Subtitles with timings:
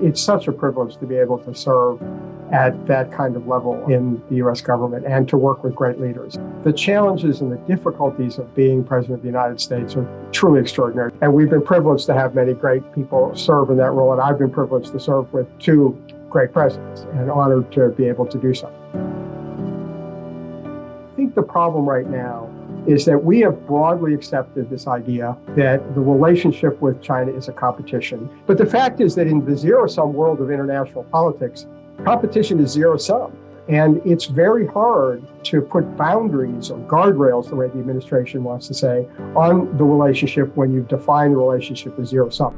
[0.00, 2.02] It's such a privilege to be able to serve
[2.52, 6.38] at that kind of level in the US government and to work with great leaders.
[6.62, 11.12] The challenges and the difficulties of being President of the United States are truly extraordinary.
[11.22, 14.12] And we've been privileged to have many great people serve in that role.
[14.12, 18.26] And I've been privileged to serve with two great presidents and honored to be able
[18.26, 18.72] to do so.
[21.12, 22.50] I think the problem right now
[22.86, 27.52] is that we have broadly accepted this idea that the relationship with China is a
[27.52, 28.30] competition.
[28.46, 31.66] But the fact is that in the zero sum world of international politics,
[32.04, 33.36] competition is zero sum.
[33.68, 38.74] And it's very hard to put boundaries or guardrails, the way the administration wants to
[38.74, 42.54] say, on the relationship when you've defined the relationship as zero sum.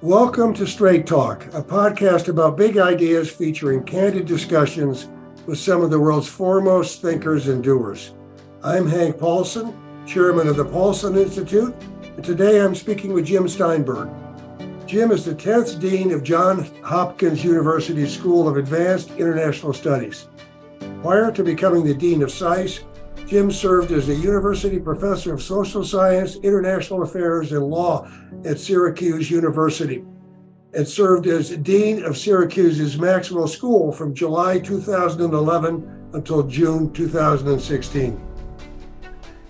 [0.00, 5.06] Welcome to Straight Talk, a podcast about big ideas featuring candid discussions
[5.50, 8.14] with some of the world's foremost thinkers and doers.
[8.62, 14.10] I'm Hank Paulson, chairman of the Paulson Institute, and today I'm speaking with Jim Steinberg.
[14.86, 20.28] Jim is the 10th dean of Johns Hopkins University School of Advanced International Studies.
[21.02, 22.84] Prior to becoming the dean of SAIS,
[23.26, 28.08] Jim served as a university professor of social science, international affairs, and law
[28.44, 30.04] at Syracuse University
[30.74, 38.20] and served as dean of Syracuse's Maxwell School from July 2011 until June 2016.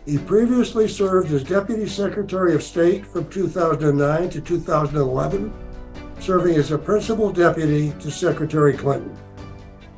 [0.06, 5.52] He previously served as Deputy Secretary of State from 2009 to 2011,
[6.18, 9.16] serving as a principal deputy to Secretary Clinton.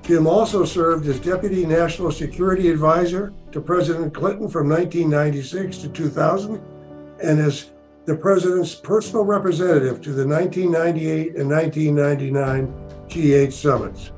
[0.03, 6.61] Jim also served as Deputy National Security Advisor to President Clinton from 1996 to 2000
[7.23, 7.71] and as
[8.05, 12.67] the President's personal representative to the 1998 and 1999
[13.09, 14.11] G8 summits.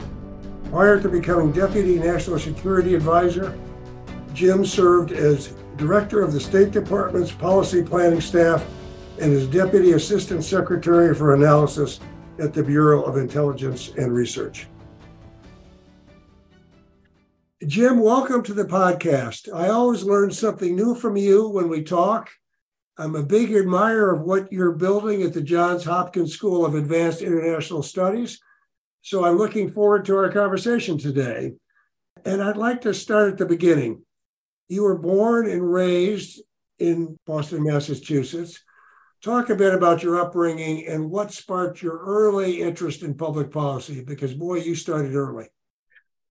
[0.71, 3.59] Prior to becoming Deputy National Security Advisor,
[4.33, 8.65] Jim served as Director of the State Department's Policy Planning Staff
[9.21, 12.01] and as Deputy Assistant Secretary for Analysis
[12.39, 14.67] at the Bureau of Intelligence and Research.
[17.67, 19.53] Jim, welcome to the podcast.
[19.53, 22.31] I always learn something new from you when we talk.
[22.97, 27.23] I'm a big admirer of what you're building at the Johns Hopkins School of Advanced
[27.23, 28.39] International Studies.
[29.03, 31.55] So I'm looking forward to our conversation today.
[32.25, 34.03] And I'd like to start at the beginning.
[34.69, 36.41] You were born and raised
[36.79, 38.61] in Boston, Massachusetts.
[39.23, 44.05] Talk a bit about your upbringing and what sparked your early interest in public policy,
[44.05, 45.47] because boy, you started early.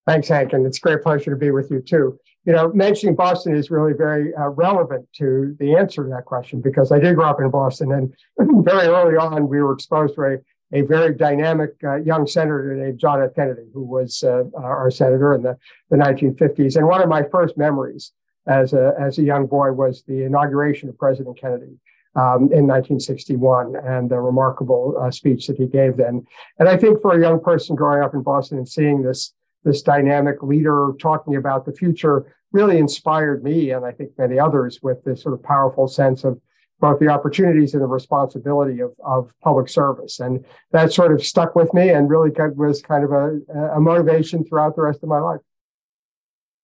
[0.08, 2.20] Thanks, Hank, and it's a great pleasure to be with you too.
[2.46, 6.60] You know, mentioning Boston is really very uh, relevant to the answer to that question
[6.60, 8.14] because I did grow up in Boston, and
[8.66, 13.00] very early on we were exposed to a, a very dynamic uh, young senator named
[13.00, 13.34] John F.
[13.34, 15.58] Kennedy, who was uh, our senator in the,
[15.90, 16.76] the 1950s.
[16.76, 18.12] And one of my first memories
[18.46, 21.78] as a as a young boy was the inauguration of President Kennedy.
[22.16, 26.24] Um, in 1961 and the remarkable uh, speech that he gave then.
[26.60, 29.82] And I think for a young person growing up in Boston and seeing this this
[29.82, 35.04] dynamic leader talking about the future really inspired me and I think many others with
[35.04, 36.40] this sort of powerful sense of
[36.80, 40.20] both the opportunities and the responsibility of, of public service.
[40.20, 43.40] And that sort of stuck with me and really was kind of a,
[43.76, 45.40] a motivation throughout the rest of my life.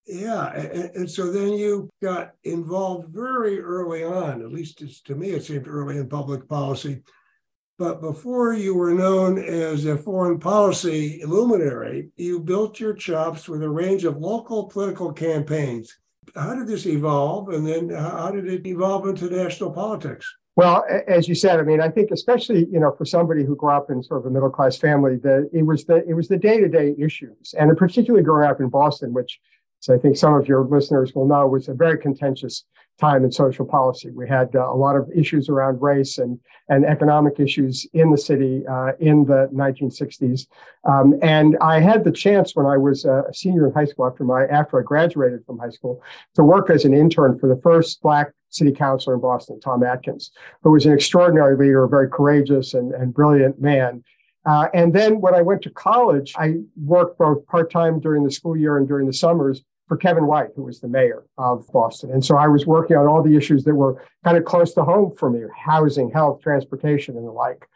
[0.05, 0.51] Yeah.
[0.53, 5.43] And, and, so then you got involved very early on, at least to me, it
[5.43, 7.03] seemed early in public policy,
[7.79, 13.63] but before you were known as a foreign policy luminary, you built your chops with
[13.63, 15.97] a range of local political campaigns.
[16.35, 17.49] How did this evolve?
[17.49, 20.29] And then how did it evolve into national politics?
[20.57, 23.69] Well, as you said, I mean, I think especially you know for somebody who grew
[23.69, 26.37] up in sort of a middle class family, that it was the it was the
[26.37, 29.39] day to day issues, and particularly growing up in Boston, which
[29.79, 32.65] so I think some of your listeners will know was a very contentious
[32.99, 34.11] time in social policy.
[34.11, 38.17] We had uh, a lot of issues around race and, and economic issues in the
[38.17, 40.47] city uh, in the 1960s.
[40.83, 44.23] Um, and I had the chance when I was a senior in high school after
[44.23, 46.01] my after I graduated from high school
[46.35, 50.31] to work as an intern for the first black city councilor in Boston, Tom Atkins,
[50.63, 54.03] who was an extraordinary leader, a very courageous and, and brilliant man.
[54.45, 58.31] Uh, and then when I went to college, I worked both part time during the
[58.31, 62.11] school year and during the summers for Kevin White, who was the mayor of Boston.
[62.11, 64.83] And so I was working on all the issues that were kind of close to
[64.83, 67.67] home for me housing, health, transportation, and the like.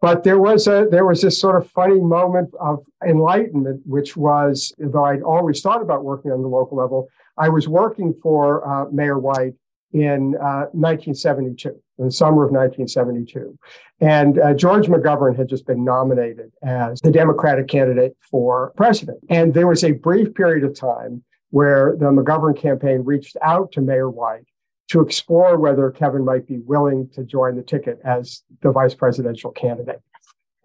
[0.00, 4.72] But there was a there was this sort of funny moment of enlightenment, which was,
[4.78, 8.90] though I'd always thought about working on the local level, I was working for uh,
[8.90, 9.54] Mayor White
[9.92, 13.58] in uh, 1972, in the summer of 1972.
[14.00, 19.18] And uh, George McGovern had just been nominated as the Democratic candidate for president.
[19.30, 23.80] And there was a brief period of time where the McGovern campaign reached out to
[23.80, 24.46] Mayor White
[24.88, 29.50] to explore whether Kevin might be willing to join the ticket as the vice presidential
[29.50, 30.00] candidate.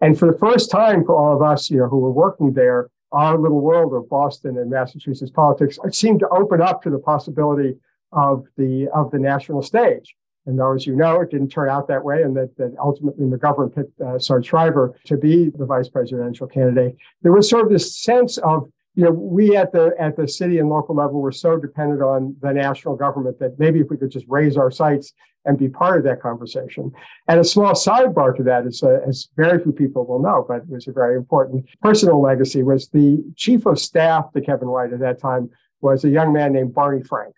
[0.00, 2.88] And for the first time for all of us, you know, who were working there,
[3.12, 7.76] our little world of Boston and Massachusetts politics seemed to open up to the possibility
[8.12, 10.14] of the of the national stage.
[10.46, 13.26] And though, as you know, it didn't turn out that way, and that, that ultimately
[13.26, 17.70] McGovern picked uh, Sarge Shriver to be the vice presidential candidate, there was sort of
[17.70, 21.32] this sense of you know, we at the at the city and local level were
[21.32, 25.14] so dependent on the national government that maybe if we could just raise our sights
[25.44, 26.92] and be part of that conversation.
[27.26, 30.58] And a small sidebar to that is, uh, as very few people will know, but
[30.58, 34.92] it was a very important personal legacy, was the chief of staff to Kevin White
[34.92, 35.50] at that time
[35.80, 37.34] was a young man named Barney Frank.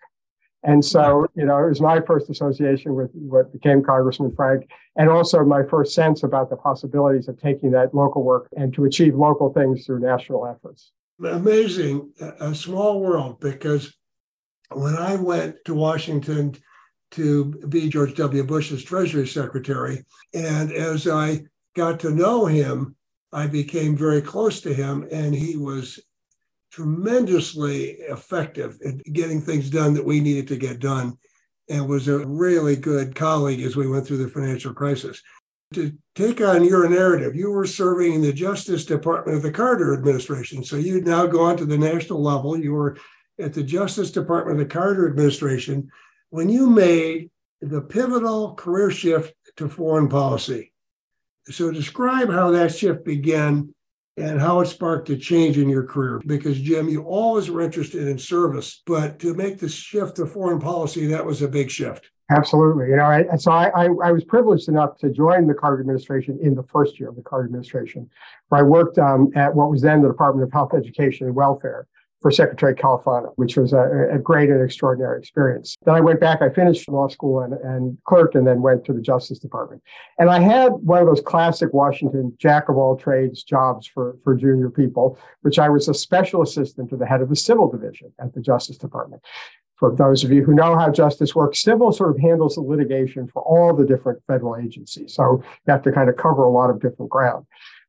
[0.61, 5.09] And so, you know, it was my first association with what became Congressman Frank, and
[5.09, 9.15] also my first sense about the possibilities of taking that local work and to achieve
[9.15, 10.91] local things through national efforts
[11.23, 13.93] amazing, a small world, because
[14.71, 16.55] when I went to Washington
[17.11, 18.43] to be George W.
[18.43, 20.03] Bush's Treasury Secretary,
[20.33, 21.43] and as I
[21.75, 22.95] got to know him,
[23.31, 25.99] I became very close to him, and he was
[26.71, 31.17] tremendously effective at getting things done that we needed to get done
[31.69, 35.21] and was a really good colleague as we went through the financial crisis
[35.75, 37.35] to take on your narrative.
[37.35, 40.63] You were serving in the Justice Department of the Carter administration.
[40.63, 42.57] So you'd now go on to the national level.
[42.57, 42.97] You were
[43.39, 45.89] at the Justice Department of the Carter administration
[46.29, 47.29] when you made
[47.61, 50.73] the pivotal career shift to foreign policy.
[51.47, 53.73] So describe how that shift began
[54.17, 56.21] and how it sparked a change in your career.
[56.25, 60.59] Because, Jim, you always were interested in service, but to make the shift to foreign
[60.59, 62.09] policy, that was a big shift.
[62.29, 62.89] Absolutely.
[62.89, 66.39] You know, I, so I, I, I, was privileged enough to join the Carter administration
[66.41, 68.09] in the first year of the Carter administration,
[68.49, 71.87] where I worked um, at what was then the Department of Health, Education, and Welfare
[72.21, 75.75] for Secretary Califano, which was a, a, great and extraordinary experience.
[75.85, 78.93] Then I went back, I finished law school and, and clerked, and then went to
[78.93, 79.83] the Justice Department.
[80.17, 84.33] And I had one of those classic Washington jack of all trades jobs for, for
[84.33, 88.11] junior people, which I was a special assistant to the head of the civil division
[88.19, 89.21] at the Justice Department
[89.75, 93.27] for those of you who know how justice works, civil sort of handles the litigation
[93.27, 95.13] for all the different federal agencies.
[95.13, 97.45] So you have to kind of cover a lot of different ground.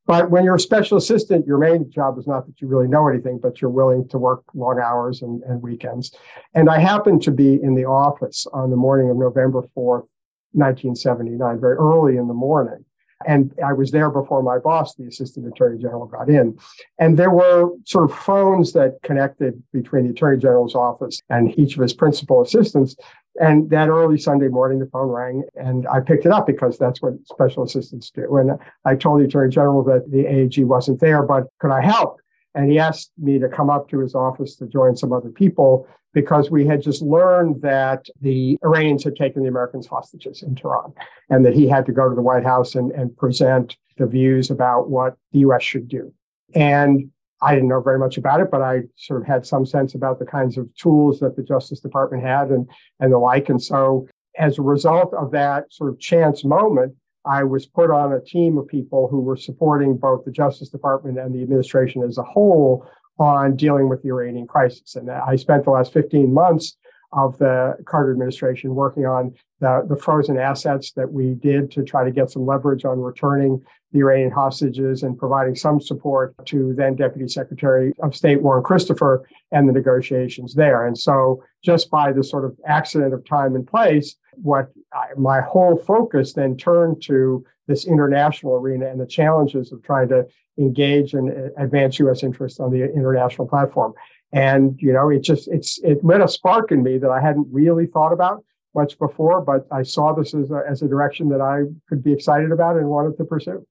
[0.06, 3.08] But when you're a special assistant, your main job is not that you really know
[3.08, 6.14] anything, but you're willing to work long hours and, and weekends.
[6.54, 10.06] And I happened to be in the office on the morning of November 4th,
[10.52, 12.84] 1979, very early in the morning.
[13.26, 16.58] And I was there before my boss, the assistant attorney general, got in.
[16.98, 21.76] And there were sort of phones that connected between the attorney general's office and each
[21.76, 22.94] of his principal assistants.
[23.40, 27.00] And that early Sunday morning, the phone rang and I picked it up because that's
[27.00, 28.36] what special assistants do.
[28.36, 28.52] And
[28.84, 32.20] I told the attorney general that the AG wasn't there, but could I help?
[32.56, 35.86] And he asked me to come up to his office to join some other people
[36.14, 40.94] because we had just learned that the Iranians had taken the Americans hostages in Tehran
[41.28, 44.50] and that he had to go to the White House and, and present the views
[44.50, 46.12] about what the US should do.
[46.54, 47.10] And
[47.42, 50.18] I didn't know very much about it, but I sort of had some sense about
[50.18, 52.66] the kinds of tools that the Justice Department had and,
[52.98, 53.50] and the like.
[53.50, 56.94] And so as a result of that sort of chance moment,
[57.26, 61.18] I was put on a team of people who were supporting both the Justice Department
[61.18, 62.86] and the administration as a whole
[63.18, 64.94] on dealing with the Iranian crisis.
[64.94, 66.76] And I spent the last 15 months
[67.12, 72.04] of the Carter administration working on the, the frozen assets that we did to try
[72.04, 73.62] to get some leverage on returning
[73.92, 79.26] the Iranian hostages and providing some support to then Deputy Secretary of State Warren Christopher
[79.52, 80.86] and the negotiations there.
[80.86, 85.40] And so, just by the sort of accident of time and place, what I, my
[85.40, 90.26] whole focus then turned to this international arena and the challenges of trying to
[90.58, 92.22] engage and advance U.S.
[92.22, 93.92] interests on the international platform.
[94.32, 97.48] And you know, it just it's it lit a spark in me that I hadn't
[97.50, 101.40] really thought about much before, but I saw this as a, as a direction that
[101.40, 103.66] I could be excited about and wanted to pursue.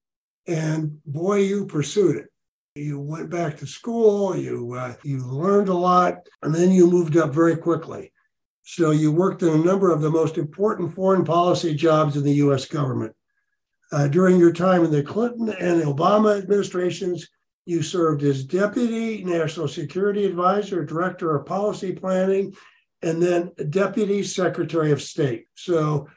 [0.46, 2.26] And boy, you pursued it.
[2.74, 4.36] You went back to school.
[4.36, 8.12] You uh, you learned a lot, and then you moved up very quickly.
[8.64, 12.34] So you worked in a number of the most important foreign policy jobs in the
[12.34, 12.66] U.S.
[12.66, 13.14] government.
[13.92, 17.28] Uh, during your time in the Clinton and Obama administrations,
[17.64, 22.54] you served as Deputy National Security Advisor, Director of Policy Planning,
[23.02, 25.46] and then Deputy Secretary of State.
[25.54, 26.08] So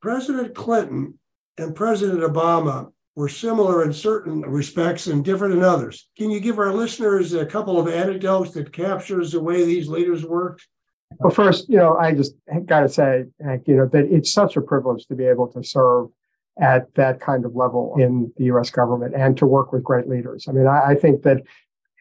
[0.00, 1.18] President Clinton
[1.56, 6.08] and President Obama were similar in certain respects and different in others.
[6.16, 10.24] Can you give our listeners a couple of anecdotes that captures the way these leaders
[10.24, 10.68] worked?
[11.18, 12.34] Well, first, you know, I just
[12.66, 13.24] got to say,
[13.66, 16.10] you know, that it's such a privilege to be able to serve
[16.60, 18.70] at that kind of level in the U.S.
[18.70, 20.46] government and to work with great leaders.
[20.48, 21.42] I mean, I, I think that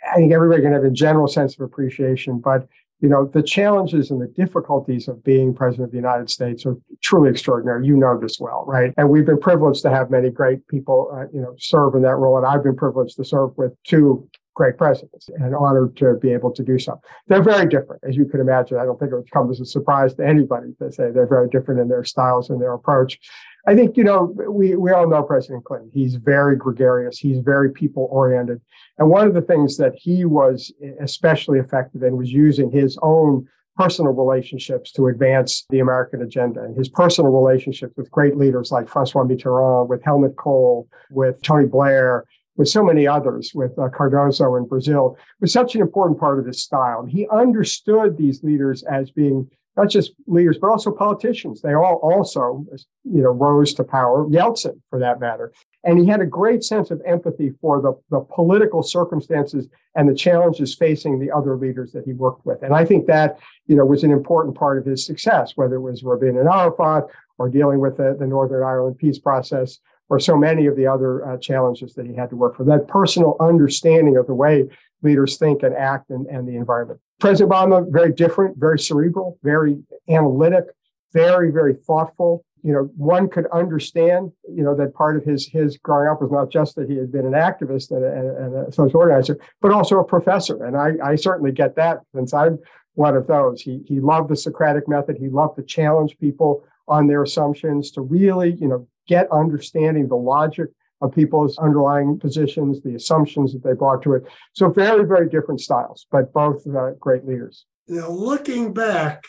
[0.08, 2.68] I think everybody can have a general sense of appreciation, but
[3.00, 6.76] you know, the challenges and the difficulties of being president of the United States are
[7.02, 7.86] truly extraordinary.
[7.86, 8.92] You know this well, right?
[8.98, 12.16] And we've been privileged to have many great people, uh, you know, serve in that
[12.16, 12.38] role.
[12.38, 16.52] And I've been privileged to serve with two great presidents and honored to be able
[16.52, 17.00] to do so.
[17.28, 18.80] They're very different, as you can imagine.
[18.80, 21.48] I don't think it would come as a surprise to anybody to say they're very
[21.48, 23.20] different in their styles and their approach.
[23.68, 25.92] I think, you know, we, we all know President Clinton.
[25.94, 27.20] He's very gregarious.
[27.20, 28.62] He's very people oriented.
[28.98, 30.72] And one of the things that he was
[31.02, 33.46] especially effective in was using his own
[33.76, 36.64] personal relationships to advance the American agenda.
[36.64, 41.68] And his personal relationships with great leaders like Francois Mitterrand, with Helmut Kohl, with Tony
[41.68, 42.24] Blair,
[42.56, 46.46] with so many others, with uh, Cardoso in Brazil, was such an important part of
[46.46, 47.06] his style.
[47.06, 51.62] He understood these leaders as being not just leaders, but also politicians.
[51.62, 52.66] They all also,
[53.04, 54.26] you know, rose to power.
[54.26, 55.54] Yeltsin, for that matter,
[55.84, 60.16] and he had a great sense of empathy for the, the political circumstances and the
[60.16, 62.62] challenges facing the other leaders that he worked with.
[62.64, 65.82] And I think that, you know, was an important part of his success, whether it
[65.82, 67.06] was Rabin and Arafat
[67.38, 69.80] or dealing with the, the Northern Ireland peace process
[70.10, 72.64] or so many of the other uh, challenges that he had to work for.
[72.64, 74.66] That personal understanding of the way
[75.04, 77.00] leaders think and act and, and the environment.
[77.20, 80.66] President Obama, very different, very cerebral, very analytic,
[81.14, 82.44] very, very thoughtful.
[82.64, 86.32] You know, one could understand, you know, that part of his his growing up was
[86.32, 89.72] not just that he had been an activist and a, and a social organizer, but
[89.72, 90.64] also a professor.
[90.64, 92.60] And I, I certainly get that since I'm
[92.96, 93.62] one of those.
[93.62, 95.18] He he loved the Socratic method.
[95.18, 100.16] He loved to challenge people on their assumptions, to really, you know, get understanding the
[100.16, 100.70] logic
[101.02, 104.24] of people's underlying positions, the assumptions that they brought to it.
[104.54, 107.66] So very, very different styles, but both uh, great leaders.
[107.88, 109.24] Now, looking back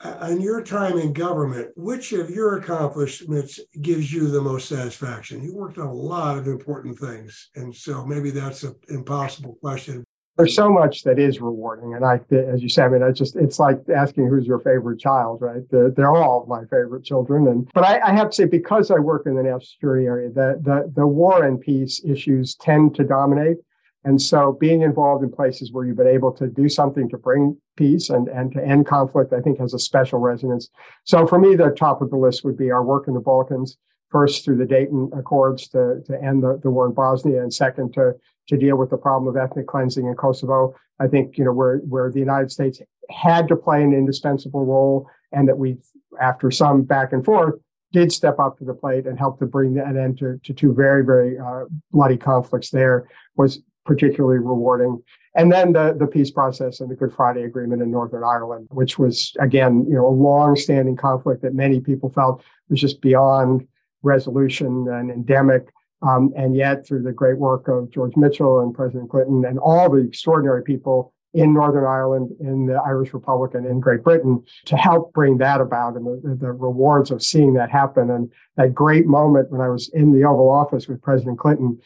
[0.00, 5.42] uh, on your time in government, which of your accomplishments gives you the most satisfaction?
[5.42, 7.50] You worked on a lot of important things.
[7.56, 10.04] And so maybe that's an impossible question
[10.38, 11.94] there's so much that is rewarding.
[11.94, 15.00] And I, as you said, I mean, I just, it's like asking who's your favorite
[15.00, 15.62] child, right?
[15.68, 17.48] They're, they're all my favorite children.
[17.48, 20.28] And, but I, I, have to say, because I work in the national security area,
[20.30, 23.56] the, the, the war and peace issues tend to dominate.
[24.04, 27.56] And so being involved in places where you've been able to do something to bring
[27.76, 30.70] peace and, and to end conflict, I think has a special resonance.
[31.02, 33.76] So for me, the top of the list would be our work in the Balkans
[34.10, 37.92] first through the Dayton Accords to, to end the, the war in Bosnia, and second
[37.94, 38.14] to
[38.48, 40.74] to deal with the problem of ethnic cleansing in Kosovo.
[40.98, 45.08] I think you know where where the United States had to play an indispensable role,
[45.32, 45.78] and that we,
[46.20, 47.54] after some back and forth,
[47.92, 50.74] did step up to the plate and help to bring an end to, to two
[50.74, 52.70] very very uh, bloody conflicts.
[52.70, 55.02] There was particularly rewarding.
[55.34, 58.98] And then the, the peace process and the Good Friday Agreement in Northern Ireland, which
[58.98, 63.66] was again, you know, a long-standing conflict that many people felt was just beyond
[64.02, 65.68] resolution and endemic.
[66.00, 69.90] Um, and yet, through the great work of George Mitchell and President Clinton and all
[69.90, 74.76] the extraordinary people in Northern Ireland, in the Irish Republic, and in Great Britain to
[74.76, 78.10] help bring that about and the, the rewards of seeing that happen.
[78.10, 81.80] And that great moment when I was in the Oval Office with President Clinton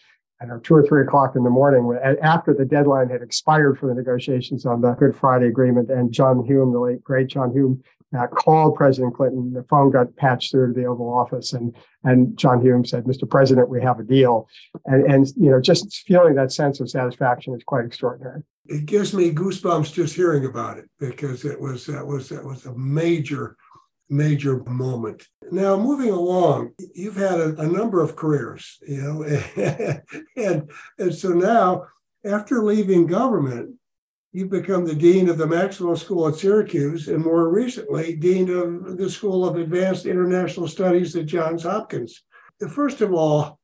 [0.46, 3.94] know, two or three o'clock in the morning after the deadline had expired for the
[3.94, 5.90] negotiations on the Good Friday Agreement.
[5.90, 7.82] And John Hume, the late great John Hume,
[8.16, 9.52] uh, called President Clinton.
[9.52, 13.28] The phone got patched through to the Oval Office, and and John Hume said, "Mr.
[13.28, 14.48] President, we have a deal."
[14.86, 18.42] And and you know, just feeling that sense of satisfaction is quite extraordinary.
[18.66, 22.66] It gives me goosebumps just hearing about it because it was that was that was
[22.66, 23.56] a major
[24.08, 25.26] major moment.
[25.50, 30.00] Now, moving along, you've had a, a number of careers, you know,
[30.36, 31.86] and and so now
[32.24, 33.74] after leaving government,
[34.32, 38.96] you've become the dean of the Maxwell School at Syracuse, and more recently, dean of
[38.96, 42.22] the School of Advanced International Studies at Johns Hopkins.
[42.70, 43.58] First of all,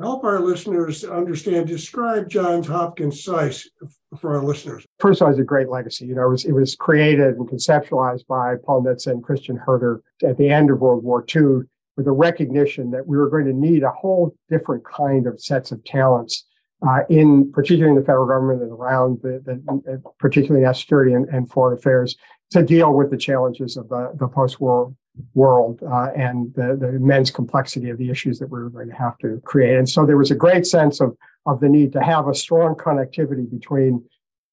[0.00, 3.70] help our listeners understand, describe Johns Hopkins SAIS
[4.18, 4.84] for our listeners.
[4.98, 6.06] First of all, it's a great legacy.
[6.06, 10.02] You know, it was, it was created and conceptualized by Paul Nitze and Christian Herter
[10.24, 13.52] at the end of World War II with a recognition that we were going to
[13.52, 16.46] need a whole different kind of sets of talents
[16.86, 21.28] uh, in particularly in the federal government and around the, the particularly national security and,
[21.28, 22.16] and, foreign affairs
[22.50, 24.92] to deal with the challenges of the, the post-war
[25.34, 28.94] world uh, and the, the immense complexity of the issues that we were going to
[28.94, 29.76] have to create.
[29.76, 31.16] And so there was a great sense of,
[31.46, 34.04] of the need to have a strong connectivity between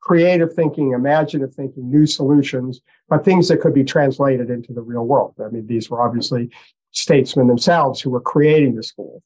[0.02, 5.06] creative thinking, imaginative thinking, new solutions, but things that could be translated into the real
[5.06, 5.34] world.
[5.44, 6.50] I mean, these were obviously
[6.92, 9.22] statesmen themselves who were creating the school.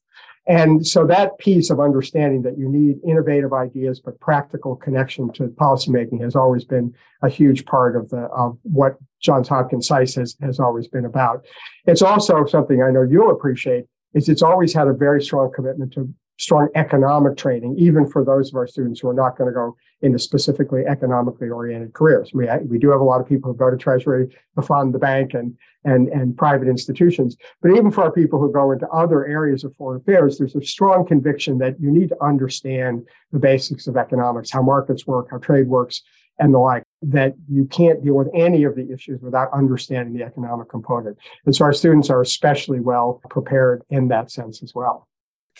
[0.46, 5.44] And so that piece of understanding that you need innovative ideas, but practical connection to
[5.48, 10.36] policymaking has always been a huge part of the, of what Johns Hopkins SAIS has,
[10.40, 11.44] has always been about.
[11.86, 15.92] It's also something I know you'll appreciate is it's always had a very strong commitment
[15.92, 19.52] to, strong economic training, even for those of our students who are not going to
[19.52, 22.30] go into specifically economically oriented careers.
[22.32, 24.94] We, uh, we do have a lot of people who go to Treasury, the fund,
[24.94, 25.54] the bank, and,
[25.84, 27.36] and, and private institutions.
[27.60, 30.62] But even for our people who go into other areas of foreign affairs, there's a
[30.62, 35.36] strong conviction that you need to understand the basics of economics, how markets work, how
[35.36, 36.00] trade works,
[36.38, 40.24] and the like, that you can't deal with any of the issues without understanding the
[40.24, 41.18] economic component.
[41.44, 45.06] And so our students are especially well prepared in that sense as well.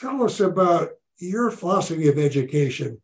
[0.00, 3.02] Tell us about your philosophy of education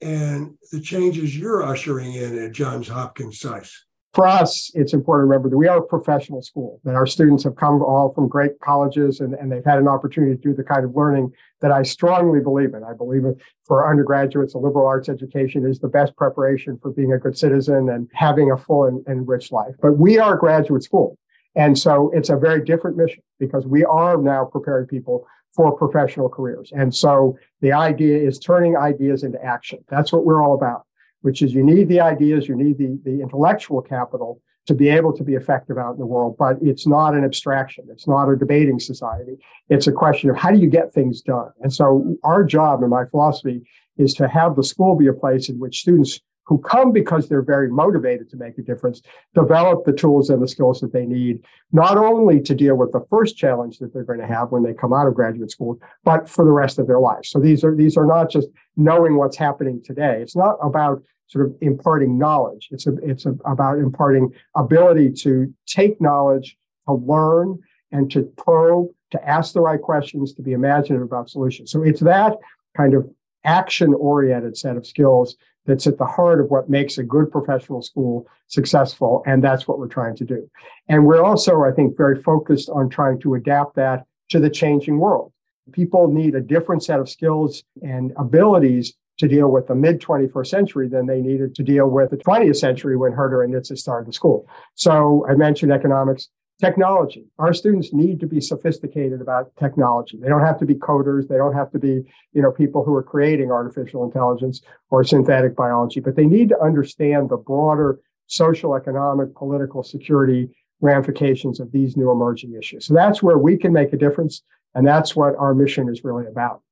[0.00, 3.86] and the changes you're ushering in at Johns Hopkins SAIS.
[4.14, 7.42] For us, it's important to remember that we are a professional school, that our students
[7.42, 10.62] have come all from great colleges and, and they've had an opportunity to do the
[10.62, 11.32] kind of learning
[11.62, 12.84] that I strongly believe in.
[12.84, 13.22] I believe
[13.64, 17.88] for undergraduates, a liberal arts education is the best preparation for being a good citizen
[17.88, 19.74] and having a full and, and rich life.
[19.82, 21.18] But we are a graduate school.
[21.56, 26.28] And so it's a very different mission because we are now preparing people for professional
[26.28, 26.72] careers.
[26.74, 29.80] And so the idea is turning ideas into action.
[29.88, 30.86] That's what we're all about,
[31.22, 35.12] which is you need the ideas, you need the, the intellectual capital to be able
[35.12, 37.86] to be effective out in the world, but it's not an abstraction.
[37.90, 39.36] It's not a debating society.
[39.68, 41.50] It's a question of how do you get things done?
[41.60, 43.62] And so our job and my philosophy
[43.96, 47.42] is to have the school be a place in which students who come because they're
[47.42, 49.02] very motivated to make a difference,
[49.34, 51.40] develop the tools and the skills that they need,
[51.70, 54.74] not only to deal with the first challenge that they're going to have when they
[54.74, 57.30] come out of graduate school, but for the rest of their lives.
[57.30, 60.20] So these are these are not just knowing what's happening today.
[60.20, 62.68] It's not about sort of imparting knowledge.
[62.72, 67.60] It's a, it's a, about imparting ability to take knowledge, to learn,
[67.92, 71.70] and to probe, to ask the right questions, to be imaginative about solutions.
[71.70, 72.36] So it's that
[72.76, 73.08] kind of
[73.44, 75.36] action oriented set of skills
[75.70, 79.22] that's at the heart of what makes a good professional school successful.
[79.26, 80.50] And that's what we're trying to do.
[80.88, 84.98] And we're also, I think, very focused on trying to adapt that to the changing
[84.98, 85.32] world.
[85.72, 90.46] People need a different set of skills and abilities to deal with the mid 21st
[90.46, 94.08] century than they needed to deal with the 20th century when Herter and Nitze started
[94.08, 94.48] the school.
[94.74, 96.28] So I mentioned economics.
[96.60, 97.24] Technology.
[97.38, 100.18] Our students need to be sophisticated about technology.
[100.20, 101.26] They don't have to be coders.
[101.26, 102.02] They don't have to be,
[102.32, 106.60] you know, people who are creating artificial intelligence or synthetic biology, but they need to
[106.60, 112.86] understand the broader social, economic, political security ramifications of these new emerging issues.
[112.86, 114.42] So that's where we can make a difference.
[114.74, 116.62] And that's what our mission is really about.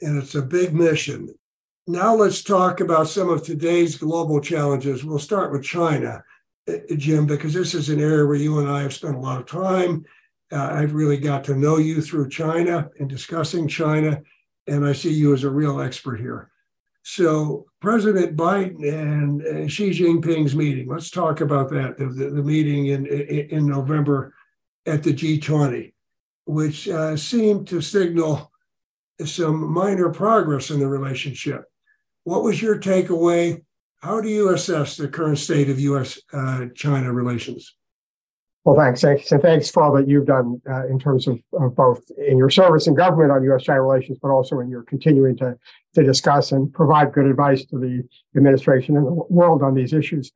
[0.00, 1.34] And it's a big mission.
[1.86, 5.04] Now let's talk about some of today's global challenges.
[5.04, 6.24] We'll start with China.
[6.68, 9.40] Uh, Jim, because this is an area where you and I have spent a lot
[9.40, 10.04] of time.
[10.52, 14.22] Uh, I've really got to know you through China and discussing China,
[14.66, 16.50] and I see you as a real expert here.
[17.02, 20.88] So, President Biden and uh, Xi Jinping's meeting.
[20.88, 21.98] Let's talk about that.
[21.98, 24.32] The, the, the meeting in, in, November
[24.86, 25.92] at the G20,
[26.46, 28.50] which uh, seemed to signal
[29.22, 31.64] some minor progress in the relationship.
[32.24, 33.62] What was your takeaway?
[34.04, 36.20] How do you assess the current state of U.S.
[36.30, 37.74] Uh, China relations?
[38.62, 39.00] Well, thanks.
[39.00, 39.32] Thanks.
[39.32, 42.50] And thanks for all that you've done uh, in terms of, of, both in your
[42.50, 43.62] service and government on U.S.
[43.62, 45.56] China relations, but also in your continuing to,
[45.94, 50.30] to discuss and provide good advice to the administration and the world on these issues.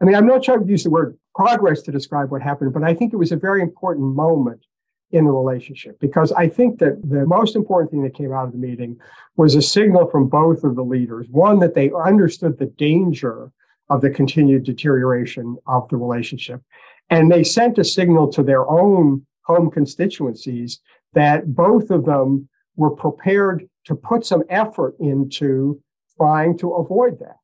[0.00, 2.72] I mean, I'm not sure I would use the word progress to describe what happened,
[2.72, 4.64] but I think it was a very important moment
[5.12, 8.52] in the relationship because I think that the most important thing that came out of
[8.52, 8.98] the meeting
[9.36, 11.26] was a signal from both of the leaders.
[11.30, 13.50] One, that they understood the danger
[13.88, 16.62] of the continued deterioration of the relationship.
[17.10, 20.80] And they sent a signal to their own home constituencies
[21.14, 25.82] that both of them were prepared to put some effort into
[26.16, 27.36] trying to avoid that.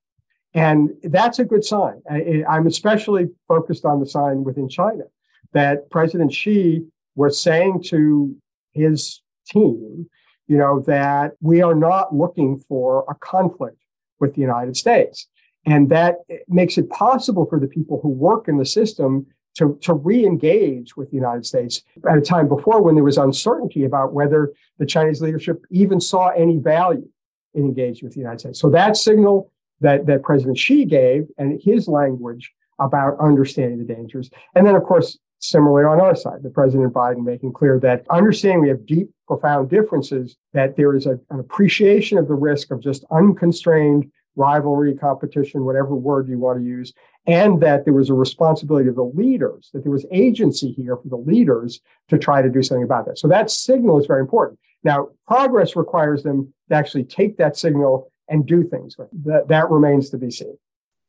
[0.55, 2.01] And that's a good sign.
[2.11, 5.05] I, am especially focused on the sign within China
[5.53, 6.85] that President Xi
[7.17, 8.37] was saying to
[8.73, 10.09] his team,
[10.47, 13.79] you know, that we are not looking for a conflict
[14.21, 15.27] with the United States.
[15.65, 19.27] And that makes it possible for the people who work in the system
[19.57, 23.85] to, to re-engage with the United States at a time before when there was uncertainty
[23.85, 27.09] about whether the Chinese leadership even saw any value
[27.55, 28.61] in engaging with the United States.
[28.61, 29.51] So that signal
[29.81, 34.31] that, that President Xi gave and his language about understanding the dangers.
[34.55, 38.63] And then, of course, Similarly, on our side, the President Biden making clear that understanding
[38.63, 42.81] we have deep, profound differences, that there is a, an appreciation of the risk of
[42.81, 46.93] just unconstrained rivalry, competition, whatever word you want to use,
[47.29, 51.09] and that there was a responsibility of the leaders, that there was agency here for
[51.09, 53.17] the leaders to try to do something about that.
[53.17, 54.59] So that signal is very important.
[54.83, 58.97] Now, progress requires them to actually take that signal and do things.
[59.25, 60.59] That, that remains to be seen.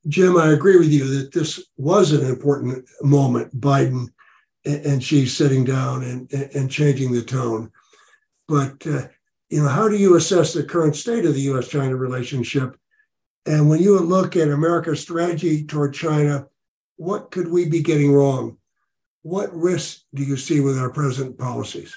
[0.07, 3.59] Jim, I agree with you that this was an important moment.
[3.59, 4.07] Biden
[4.67, 7.71] and Xi's sitting down and, and changing the tone.
[8.47, 9.07] But uh,
[9.49, 12.77] You know, how do you assess the current state of the US China relationship?
[13.45, 16.47] And when you look at America's strategy toward China,
[16.97, 18.57] what could we be getting wrong?
[19.21, 21.95] What risks do you see with our present policies?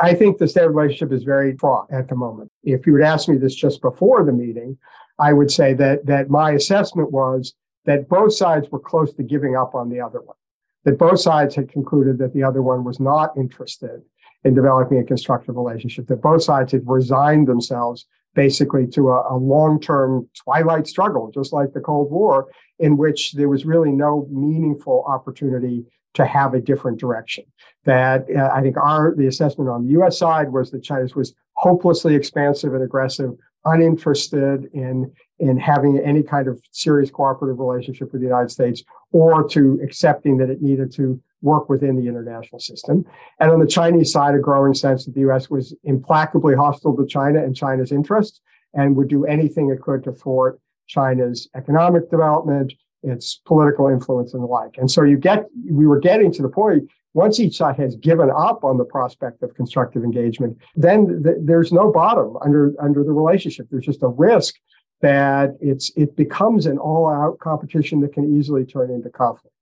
[0.00, 2.50] I think the state relationship is very fraught at the moment.
[2.64, 4.76] If you would ask me this just before the meeting,
[5.18, 9.56] I would say that that my assessment was that both sides were close to giving
[9.56, 10.36] up on the other one.
[10.84, 14.02] That both sides had concluded that the other one was not interested
[14.44, 16.06] in developing a constructive relationship.
[16.06, 21.72] That both sides had resigned themselves basically to a, a long-term twilight struggle, just like
[21.72, 26.98] the Cold War, in which there was really no meaningful opportunity to have a different
[26.98, 27.44] direction.
[27.84, 30.18] That uh, I think our the assessment on the U.S.
[30.18, 33.30] side was that China was hopelessly expansive and aggressive,
[33.64, 39.46] uninterested in in having any kind of serious cooperative relationship with the United States, or
[39.48, 43.04] to accepting that it needed to work within the international system.
[43.40, 45.50] And on the Chinese side, a growing sense that the U.S.
[45.50, 48.40] was implacably hostile to China and China's interests,
[48.74, 52.72] and would do anything it could to thwart China's economic development,
[53.02, 54.78] its political influence and the like.
[54.78, 58.30] And so you get, we were getting to the point once each side has given
[58.30, 63.12] up on the prospect of constructive engagement, then th- there's no bottom under under the
[63.12, 63.66] relationship.
[63.70, 64.56] There's just a risk
[65.00, 69.54] that it's it becomes an all-out competition that can easily turn into conflict.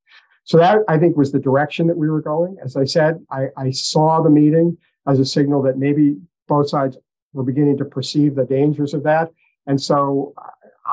[0.44, 2.56] So that I think was the direction that we were going.
[2.64, 6.16] As I said, I, I saw the meeting as a signal that maybe
[6.48, 6.96] both sides
[7.32, 9.30] were beginning to perceive the dangers of that.
[9.66, 10.48] And so uh,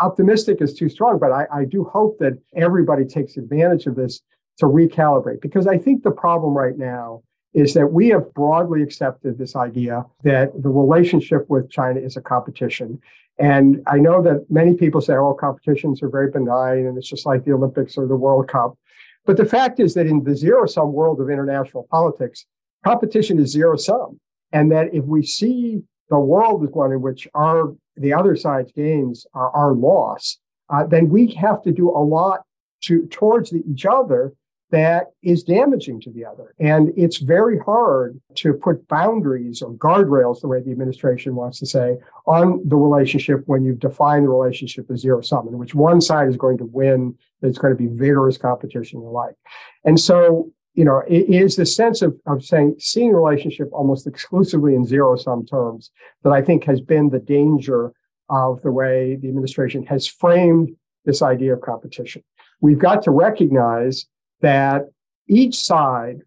[0.06, 4.22] optimistic is too strong, but I, I do hope that everybody takes advantage of this
[4.60, 9.38] to recalibrate because I think the problem right now is that we have broadly accepted
[9.38, 13.02] this idea that the relationship with China is a competition.
[13.40, 17.26] And I know that many people say, oh, competitions are very benign and it's just
[17.26, 18.78] like the Olympics or the World Cup.
[19.26, 22.46] But the fact is that in the zero sum world of international politics,
[22.86, 24.20] competition is zero sum.
[24.52, 28.72] And that if we see the world as one in which our the other side's
[28.72, 30.38] gains are our loss,
[30.70, 32.42] uh, then we have to do a lot
[32.82, 34.34] to towards the, each other
[34.72, 36.54] that is damaging to the other.
[36.60, 41.66] And it's very hard to put boundaries or guardrails, the way the administration wants to
[41.66, 46.02] say, on the relationship when you define the relationship as zero sum, in which one
[46.02, 49.36] side is going to win, there's going to be vigorous competition and the like.
[49.84, 54.76] And so you know, it is the sense of, of saying, seeing relationship almost exclusively
[54.76, 55.92] in zero sum terms
[56.24, 57.92] that I think has been the danger
[58.30, 60.70] of the way the administration has framed
[61.04, 62.24] this idea of competition.
[62.62, 64.06] We've got to recognize
[64.42, 64.90] that
[65.28, 66.22] each side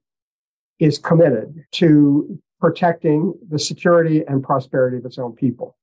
[0.79, 5.77] is committed to protecting the security and prosperity of its own people.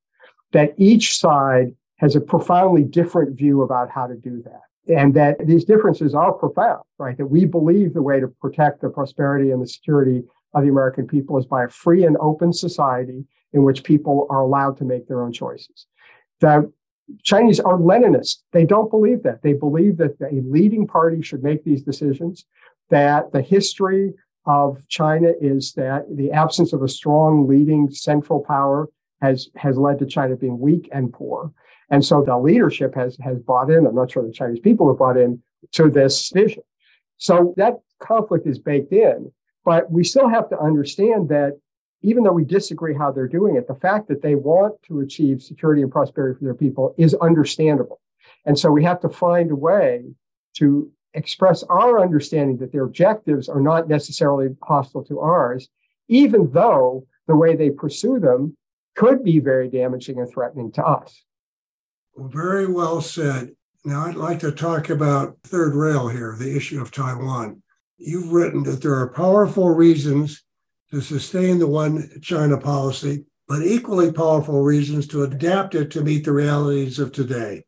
[0.51, 5.45] That each side has a profoundly different view about how to do that and that
[5.45, 7.17] these differences are profound, right?
[7.17, 11.07] That we believe the way to protect the prosperity and the security of the American
[11.07, 15.07] people is by a free and open society in which people are allowed to make
[15.07, 15.85] their own choices.
[16.39, 16.71] The
[17.23, 18.37] Chinese are Leninists.
[18.51, 19.41] They don't believe that.
[19.41, 22.45] They believe that a leading party should make these decisions,
[22.89, 24.13] that the history
[24.45, 28.89] of China is that the absence of a strong leading central power
[29.21, 31.51] has, has led to China being weak and poor.
[31.89, 33.85] And so the leadership has, has bought in.
[33.85, 35.41] I'm not sure the Chinese people have bought in
[35.73, 36.63] to this vision.
[37.17, 39.31] So that conflict is baked in,
[39.65, 41.59] but we still have to understand that
[42.01, 45.41] even though we disagree how they're doing it, the fact that they want to achieve
[45.41, 47.99] security and prosperity for their people is understandable.
[48.45, 50.05] And so we have to find a way
[50.55, 55.67] to express our understanding that their objectives are not necessarily hostile to ours,
[56.07, 58.55] even though the way they pursue them
[58.95, 61.23] could be very damaging and threatening to us.
[62.17, 63.51] Very well said.
[63.85, 67.63] Now, I'd like to talk about third rail here, the issue of Taiwan.
[67.97, 70.43] You've written that there are powerful reasons
[70.91, 76.25] to sustain the one China policy, but equally powerful reasons to adapt it to meet
[76.25, 77.63] the realities of today.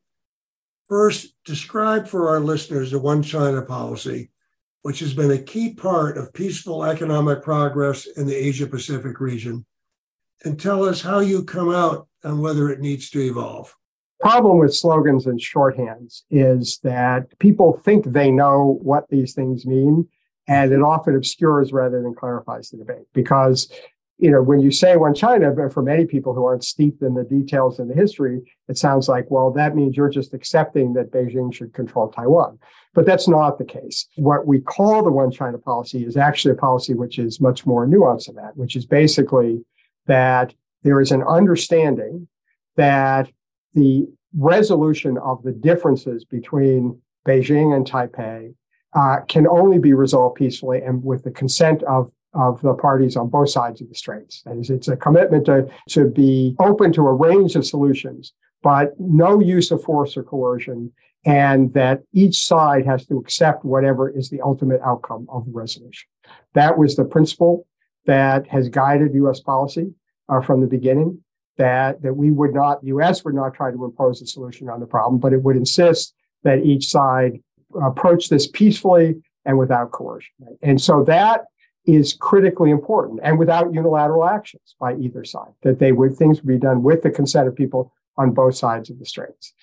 [0.88, 4.32] First, describe for our listeners the one China policy,
[4.82, 9.66] which has been a key part of peaceful economic progress in the Asia Pacific region,
[10.44, 13.76] and tell us how you come out on whether it needs to evolve
[14.22, 20.08] problem with slogans and shorthands is that people think they know what these things mean
[20.52, 23.08] and it often obscures rather than clarifies the debate.
[23.14, 23.72] Because
[24.18, 27.16] you know when you say one china but for many people who aren't steeped in
[27.16, 31.12] the details and the history it sounds like well that means you're just accepting that
[31.12, 32.60] beijing should control taiwan.
[32.94, 34.08] But that's not the case.
[34.18, 37.88] What we call the one china policy is actually a policy which is much more
[37.88, 39.66] nuanced than that which is basically
[40.06, 42.28] that there is an understanding
[42.76, 43.32] that
[43.74, 48.54] the resolution of the differences between Beijing and Taipei
[48.94, 53.28] uh, can only be resolved peacefully and with the consent of of the parties on
[53.28, 54.42] both sides of the straits.
[54.44, 58.94] That is, it's a commitment to, to be open to a range of solutions, but
[59.00, 60.94] no use of force or coercion,
[61.26, 66.08] and that each side has to accept whatever is the ultimate outcome of the resolution.
[66.54, 67.68] That was the principle
[68.06, 69.40] that has guided U.S.
[69.40, 69.94] policy
[70.30, 71.24] uh, from the beginning.
[71.58, 73.24] That that we would not, the U.S.
[73.26, 76.60] would not try to impose a solution on the problem, but it would insist that
[76.64, 77.42] each side
[77.84, 80.34] approach this peacefully and without coercion.
[80.62, 81.46] And so that
[81.86, 86.48] is critically important and without unilateral actions by either side, that they would, things would
[86.48, 89.54] be done with the consent of people on both sides of the straits.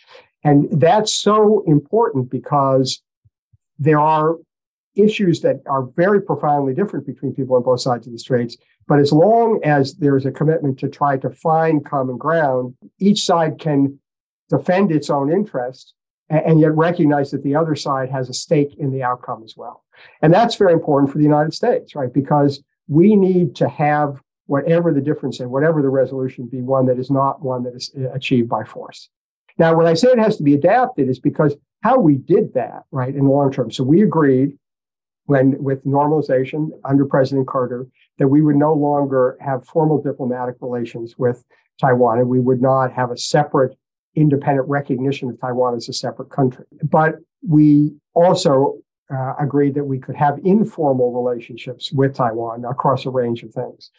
[0.42, 3.02] And that's so important because
[3.78, 4.36] there are
[4.96, 8.56] issues that are very profoundly different between people on both sides of the straits.
[8.88, 13.60] But as long as there's a commitment to try to find common ground, each side
[13.60, 14.00] can
[14.48, 15.94] defend its own interests
[16.30, 19.84] and yet recognize that the other side has a stake in the outcome as well.
[20.22, 22.12] And that's very important for the United States, right?
[22.12, 26.98] Because we need to have whatever the difference and whatever the resolution be one that
[26.98, 29.10] is not one that is uh, achieved by force.
[29.58, 32.84] Now, when I say it has to be adapted is because how we did that,
[32.90, 33.70] right, in the long term.
[33.70, 34.56] So we agreed
[35.26, 37.86] when with normalization under President Carter
[38.18, 41.44] that we would no longer have formal diplomatic relations with
[41.78, 43.76] Taiwan and we would not have a separate
[44.20, 46.64] independent recognition of Taiwan as a separate country.
[46.82, 48.78] But we also
[49.12, 53.90] uh, agreed that we could have informal relationships with Taiwan across a range of things.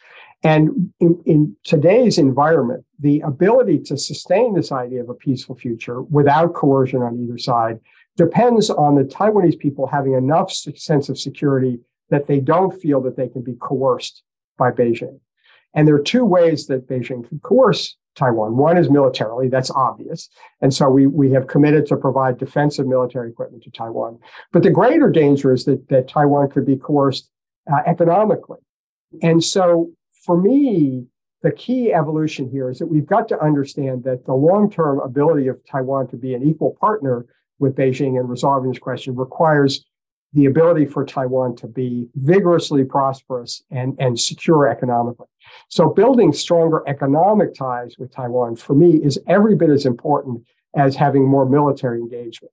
[0.42, 6.02] And in, in, today's environment, the ability to sustain this idea of a peaceful future
[6.02, 7.80] without coercion on either side
[8.16, 11.80] depends on the Taiwanese people having enough sense of security
[12.10, 14.22] that they don't feel that they can be coerced
[14.56, 15.18] by Beijing.
[15.74, 18.56] And there are two ways that Beijing can coerce Taiwan.
[18.56, 20.28] One is militarily, that's obvious.
[20.60, 24.18] And so we, we have committed to provide defensive military equipment to Taiwan.
[24.52, 27.30] But the greater danger is that, that Taiwan could be coerced
[27.72, 28.58] uh, economically.
[29.22, 29.90] And so
[30.24, 31.06] for me,
[31.42, 35.48] the key evolution here is that we've got to understand that the long term ability
[35.48, 37.26] of Taiwan to be an equal partner
[37.58, 39.84] with Beijing in resolving this question requires
[40.32, 45.26] the ability for Taiwan to be vigorously prosperous and, and secure economically.
[45.68, 50.44] So building stronger economic ties with Taiwan for me is every bit as important
[50.76, 52.52] as having more military engagement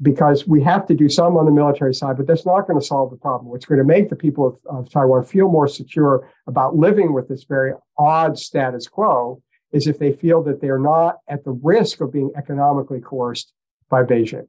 [0.00, 2.86] because we have to do some on the military side, but that's not going to
[2.86, 3.50] solve the problem.
[3.50, 7.28] What's going to make the people of, of Taiwan feel more secure about living with
[7.28, 12.00] this very odd status quo is if they feel that they're not at the risk
[12.00, 13.52] of being economically coerced
[13.90, 14.46] by Beijing.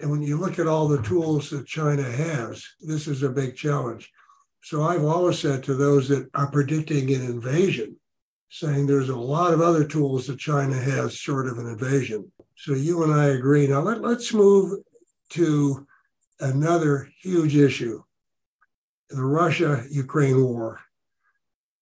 [0.00, 3.56] And when you look at all the tools that China has, this is a big
[3.56, 4.10] challenge.
[4.62, 7.96] So I've always said to those that are predicting an invasion,
[8.48, 12.32] saying there's a lot of other tools that China has short of an invasion.
[12.56, 13.66] So you and I agree.
[13.66, 14.80] Now let, let's move
[15.30, 15.86] to
[16.40, 18.02] another huge issue
[19.10, 20.80] the Russia Ukraine war.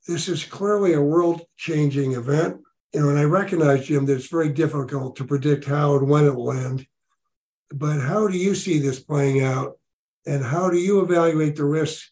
[0.06, 2.60] This is clearly a world changing event.
[2.92, 6.26] You know, and I recognize, Jim, that it's very difficult to predict how and when
[6.26, 6.86] it will end.
[7.72, 9.78] But how do you see this playing out?
[10.26, 12.10] And how do you evaluate the risks?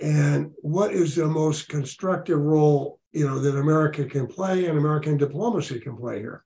[0.00, 5.16] And what is the most constructive role, you know, that America can play and American
[5.16, 6.44] diplomacy can play here?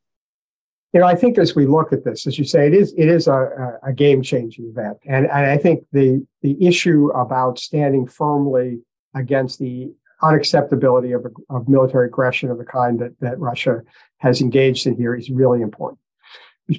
[0.93, 3.09] You know, I think as we look at this, as you say, it is it
[3.09, 8.07] is a, a game changing event, and, and I think the the issue about standing
[8.07, 8.83] firmly
[9.15, 9.91] against the
[10.23, 13.81] unacceptability of, of military aggression of the kind that, that Russia
[14.19, 15.99] has engaged in here is really important.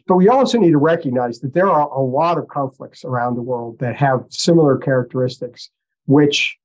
[0.07, 3.41] But we also need to recognize that there are a lot of conflicts around the
[3.41, 5.69] world that have similar characteristics,
[6.05, 6.57] which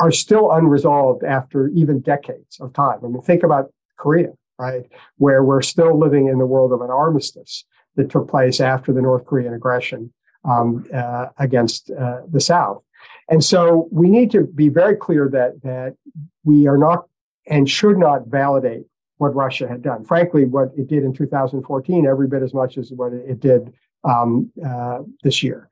[0.00, 3.00] are still unresolved after even decades of time.
[3.04, 4.84] I mean, think about Korea, right?
[5.16, 7.64] Where we're still living in the world of an armistice
[7.96, 10.12] that took place after the North Korean aggression
[10.44, 12.82] um, uh, against uh, the South.
[13.28, 15.96] And so we need to be very clear that that
[16.44, 17.06] we are not
[17.46, 18.86] and should not validate
[19.18, 20.04] what Russia had done.
[20.04, 23.72] Frankly, what it did in 2014, every bit as much as what it did
[24.04, 25.68] um, uh, this year.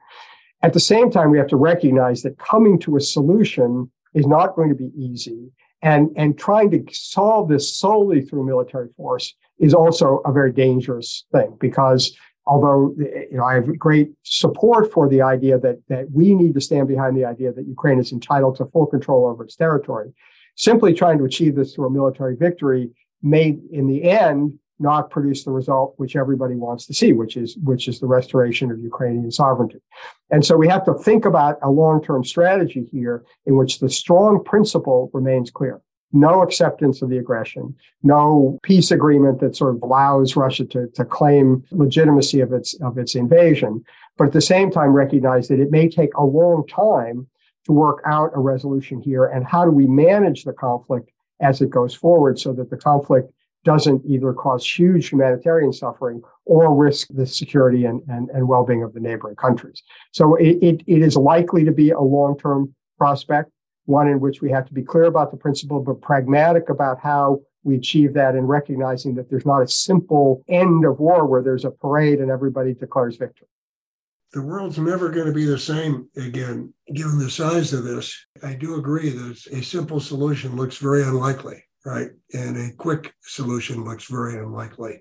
[0.63, 4.57] At the same time, we have to recognize that coming to a solution is not
[4.57, 5.51] going to be easy.
[5.83, 11.25] And, and trying to solve this solely through military force is also a very dangerous
[11.33, 16.35] thing because although you know I have great support for the idea that that we
[16.35, 19.57] need to stand behind the idea that Ukraine is entitled to full control over its
[19.57, 20.13] territory,
[20.57, 22.91] simply trying to achieve this through a military victory
[23.23, 27.57] may in the end not produce the result which everybody wants to see, which is
[27.63, 29.81] which is the restoration of Ukrainian sovereignty.
[30.31, 34.45] And so we have to think about a long-term strategy here in which the strong
[34.45, 35.81] principle remains clear.
[36.13, 41.05] No acceptance of the aggression, no peace agreement that sort of allows Russia to, to
[41.05, 43.83] claim legitimacy of its of its invasion,
[44.19, 47.27] but at the same time recognize that it may take a long time
[47.67, 49.27] to work out a resolution here?
[49.27, 53.33] And how do we manage the conflict as it goes forward so that the conflict
[53.65, 58.95] doesn't either cause huge humanitarian suffering or risk the security and, and, and well-being of
[58.95, 59.83] the neighboring countries.
[60.13, 63.51] So it, it, it is likely to be a long-term prospect,
[63.87, 67.41] one in which we have to be clear about the principle, but pragmatic about how
[67.65, 71.65] we achieve that and recognizing that there's not a simple end of war where there's
[71.65, 73.49] a parade and everybody declares victory.
[74.37, 78.15] The world's never going to be the same again, given the size of this.
[78.43, 82.11] I do agree that a simple solution looks very unlikely right?
[82.35, 85.01] And a quick solution looks very unlikely.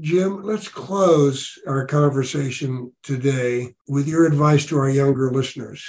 [0.00, 5.82] Jim, let's close our conversation today with your advice to our younger listeners.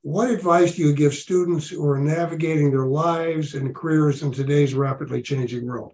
[0.00, 4.74] What advice do you give students who are navigating their lives and careers in today's
[4.74, 5.92] rapidly changing world?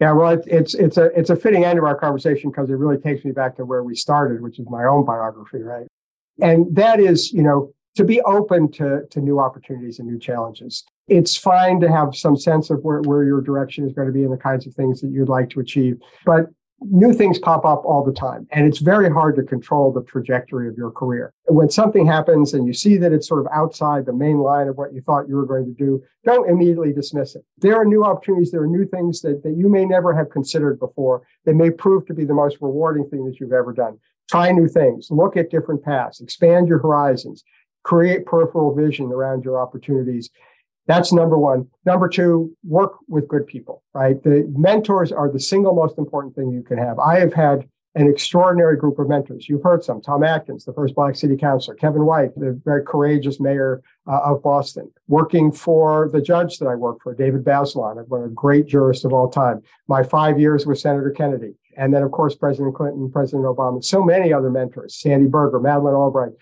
[0.00, 2.74] Yeah, well, it's it's it's a it's a fitting end of our conversation because it
[2.74, 5.86] really takes me back to where we started, which is my own biography, right?
[6.40, 10.84] And that is, you know, to be open to to new opportunities and new challenges
[11.08, 14.22] it's fine to have some sense of where, where your direction is going to be
[14.22, 15.98] and the kinds of things that you'd like to achieve.
[16.24, 16.46] But
[16.90, 20.68] new things pop up all the time and it's very hard to control the trajectory
[20.68, 21.32] of your career.
[21.46, 24.76] When something happens and you see that it's sort of outside the main line of
[24.76, 27.44] what you thought you were going to do don't immediately dismiss it.
[27.58, 30.78] There are new opportunities there are new things that, that you may never have considered
[30.78, 33.98] before that may prove to be the most rewarding thing that you've ever done.
[34.30, 37.44] Try new things look at different paths expand your horizons
[37.82, 40.30] create peripheral vision around your opportunities
[40.86, 41.68] that's number one.
[41.84, 44.22] Number two, work with good people, right?
[44.22, 46.98] The mentors are the single most important thing you can have.
[46.98, 49.48] I have had an extraordinary group of mentors.
[49.48, 50.00] You've heard some.
[50.00, 54.42] Tom Atkins, the first Black City Councilor, Kevin White, the very courageous mayor uh, of
[54.42, 58.66] Boston, working for the judge that I worked for, David Bazelon, one of the great
[58.66, 59.60] jurists of all time.
[59.88, 61.54] My five years with Senator Kennedy.
[61.76, 65.94] And then, of course, President Clinton, President Obama, so many other mentors, Sandy Berger, Madeleine
[65.94, 66.32] Albright.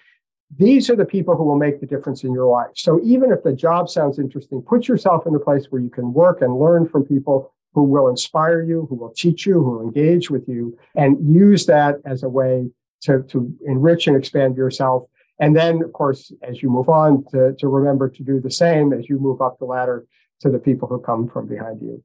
[0.57, 2.71] These are the people who will make the difference in your life.
[2.75, 6.13] So even if the job sounds interesting, put yourself in a place where you can
[6.13, 9.83] work and learn from people who will inspire you, who will teach you, who will
[9.83, 12.69] engage with you, and use that as a way
[13.03, 15.05] to, to enrich and expand yourself.
[15.39, 18.93] And then, of course, as you move on, to, to remember to do the same
[18.93, 20.05] as you move up the ladder
[20.41, 22.03] to the people who come from behind you.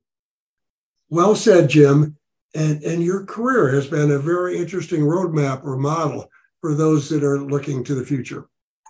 [1.09, 2.17] Well said, Jim.
[2.53, 6.29] And, and your career has been a very interesting roadmap or model
[6.65, 8.47] for those that are looking to the future?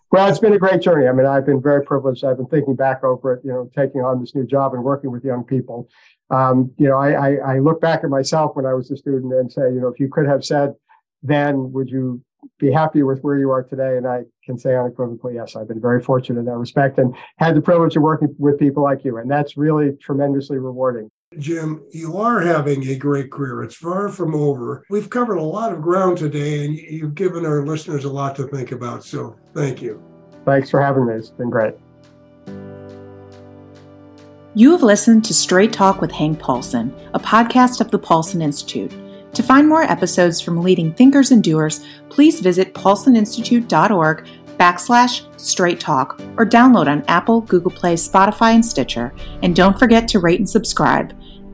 [0.10, 1.10] Well, it's been a great journey.
[1.10, 2.24] I mean, I've been very privileged.
[2.24, 5.12] I've been thinking back over it, you know, taking on this new job and working
[5.12, 5.90] with young people.
[6.30, 9.34] Um, you know, I, I, I look back at myself when I was a student
[9.34, 10.76] and say, you know, if you could have said
[11.22, 12.22] then, would you
[12.60, 13.98] be happy with where you are today?
[13.98, 17.56] And I can say unequivocally, yes, I've been very fortunate in that respect and had
[17.56, 19.18] the privilege of working with people like you.
[19.18, 21.12] And that's really tremendously rewarding.
[21.39, 23.63] Jim, you are having a great career.
[23.63, 24.86] It's far from over.
[24.89, 28.48] We've covered a lot of ground today, and you've given our listeners a lot to
[28.48, 29.04] think about.
[29.04, 30.04] So thank you.
[30.45, 31.13] Thanks for having me.
[31.13, 31.74] It's been great.
[34.54, 38.93] You have listened to Straight Talk with Hank Paulson, a podcast of the Paulson Institute.
[39.34, 44.26] To find more episodes from leading thinkers and doers, please visit paulsoninstitute.org
[44.58, 49.13] backslash straight talk or download on Apple, Google Play, Spotify, and Stitcher.
[49.43, 51.13] And don't forget to rate and subscribe.